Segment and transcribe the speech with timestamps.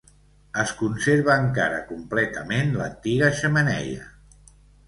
[0.63, 4.13] Es conserva encara completament l'antiga xemeneia.